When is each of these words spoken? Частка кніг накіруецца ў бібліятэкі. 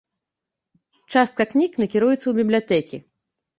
Частка 1.17 1.47
кніг 1.53 1.71
накіруецца 1.83 2.21
ў 2.27 2.33
бібліятэкі. 2.41 2.97